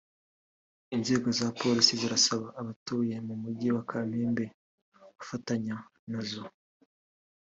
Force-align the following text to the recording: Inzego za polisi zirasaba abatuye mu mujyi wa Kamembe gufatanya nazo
Inzego 0.95 1.27
za 1.39 1.47
polisi 1.59 1.93
zirasaba 2.01 2.47
abatuye 2.59 3.15
mu 3.27 3.35
mujyi 3.41 3.67
wa 3.75 3.83
Kamembe 3.89 4.45
gufatanya 5.17 5.75
nazo 6.11 6.43